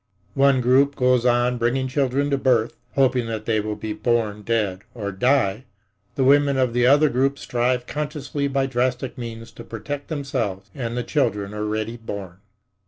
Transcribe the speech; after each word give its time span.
One 0.33 0.61
group 0.61 0.95
goes 0.95 1.27
on 1.27 1.59
bringing 1.59 1.87
children 1.87 2.31
to 2.31 2.37
birth, 2.39 2.75
hoping 2.95 3.27
that 3.27 3.45
they 3.45 3.59
will 3.59 3.75
be 3.75 3.93
born 3.93 4.41
dead 4.41 4.81
or 4.95 5.11
die. 5.11 5.65
The 6.15 6.23
women 6.23 6.57
of 6.57 6.73
the 6.73 6.87
other 6.87 7.07
group 7.07 7.37
strive 7.37 7.85
consciously 7.85 8.47
by 8.47 8.65
drastic 8.65 9.15
means 9.15 9.51
to 9.51 9.63
protect 9.63 10.07
themselves 10.07 10.71
and 10.73 10.97
the 10.97 11.03
children 11.03 11.53
already 11.53 11.97
born. 11.97 12.39